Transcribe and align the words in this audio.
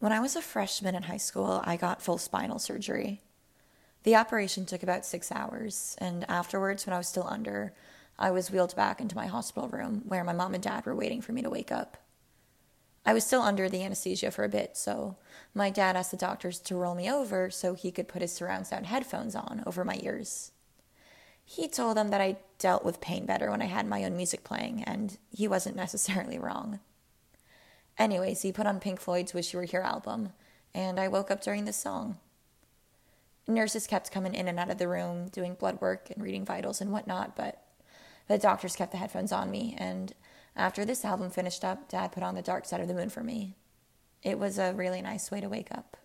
When 0.00 0.12
I 0.12 0.20
was 0.20 0.34
a 0.34 0.40
freshman 0.40 0.94
in 0.94 1.02
high 1.02 1.18
school, 1.18 1.60
I 1.62 1.76
got 1.76 2.00
full 2.00 2.16
spinal 2.16 2.58
surgery. 2.58 3.20
The 4.04 4.16
operation 4.16 4.64
took 4.64 4.82
about 4.82 5.04
six 5.04 5.30
hours, 5.30 5.94
and 5.98 6.24
afterwards, 6.26 6.86
when 6.86 6.94
I 6.94 6.98
was 6.98 7.06
still 7.06 7.26
under, 7.28 7.74
I 8.18 8.30
was 8.30 8.50
wheeled 8.50 8.74
back 8.74 9.02
into 9.02 9.14
my 9.14 9.26
hospital 9.26 9.68
room 9.68 10.00
where 10.06 10.24
my 10.24 10.32
mom 10.32 10.54
and 10.54 10.62
dad 10.62 10.86
were 10.86 10.96
waiting 10.96 11.20
for 11.20 11.32
me 11.32 11.42
to 11.42 11.50
wake 11.50 11.70
up. 11.70 11.98
I 13.04 13.12
was 13.12 13.26
still 13.26 13.42
under 13.42 13.68
the 13.68 13.84
anesthesia 13.84 14.30
for 14.30 14.42
a 14.42 14.48
bit, 14.48 14.74
so 14.74 15.18
my 15.52 15.68
dad 15.68 15.96
asked 15.96 16.12
the 16.12 16.16
doctors 16.16 16.58
to 16.60 16.76
roll 16.76 16.94
me 16.94 17.10
over 17.10 17.50
so 17.50 17.74
he 17.74 17.90
could 17.90 18.08
put 18.08 18.22
his 18.22 18.32
surround 18.32 18.66
sound 18.66 18.86
headphones 18.86 19.34
on 19.34 19.62
over 19.66 19.84
my 19.84 20.00
ears. 20.02 20.52
He 21.44 21.68
told 21.68 21.98
them 21.98 22.08
that 22.08 22.22
I 22.22 22.38
dealt 22.58 22.86
with 22.86 23.02
pain 23.02 23.26
better 23.26 23.50
when 23.50 23.60
I 23.60 23.66
had 23.66 23.86
my 23.86 24.02
own 24.04 24.16
music 24.16 24.44
playing, 24.44 24.82
and 24.84 25.18
he 25.30 25.46
wasn't 25.46 25.76
necessarily 25.84 26.38
wrong. 26.38 26.80
Anyways, 28.00 28.40
he 28.40 28.50
put 28.50 28.66
on 28.66 28.80
Pink 28.80 28.98
Floyd's 28.98 29.34
Wish 29.34 29.52
You 29.52 29.58
Were 29.58 29.66
Here 29.66 29.82
album, 29.82 30.32
and 30.72 30.98
I 30.98 31.06
woke 31.06 31.30
up 31.30 31.42
during 31.42 31.66
this 31.66 31.76
song. 31.76 32.16
Nurses 33.46 33.86
kept 33.86 34.10
coming 34.10 34.34
in 34.34 34.48
and 34.48 34.58
out 34.58 34.70
of 34.70 34.78
the 34.78 34.88
room, 34.88 35.28
doing 35.28 35.52
blood 35.52 35.82
work 35.82 36.08
and 36.10 36.24
reading 36.24 36.46
vitals 36.46 36.80
and 36.80 36.92
whatnot, 36.92 37.36
but 37.36 37.62
the 38.26 38.38
doctors 38.38 38.74
kept 38.74 38.92
the 38.92 38.96
headphones 38.96 39.32
on 39.32 39.50
me, 39.50 39.74
and 39.76 40.14
after 40.56 40.86
this 40.86 41.04
album 41.04 41.28
finished 41.28 41.62
up, 41.62 41.90
Dad 41.90 42.12
put 42.12 42.22
on 42.22 42.34
The 42.34 42.40
Dark 42.40 42.64
Side 42.64 42.80
of 42.80 42.88
the 42.88 42.94
Moon 42.94 43.10
for 43.10 43.22
me. 43.22 43.54
It 44.22 44.38
was 44.38 44.58
a 44.58 44.72
really 44.72 45.02
nice 45.02 45.30
way 45.30 45.42
to 45.42 45.50
wake 45.50 45.70
up. 45.70 45.98